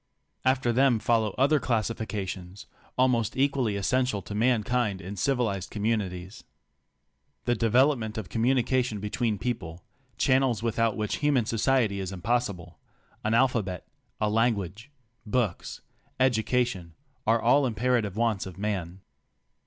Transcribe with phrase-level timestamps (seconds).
[0.43, 2.65] After them follow other classifications
[2.97, 6.43] al most equally essential to mankind in civilized communities.
[7.45, 9.83] The development of communication between people—
[10.17, 12.79] chan nels without which human society is impossible
[13.23, 13.85] an alphabet,
[14.19, 14.89] a language,
[15.23, 15.81] books,
[16.19, 16.95] education
[17.27, 19.01] are all imperative wants of man.